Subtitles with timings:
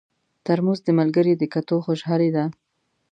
[0.45, 2.45] ترموز د ملګري د کتو خوشالي ده.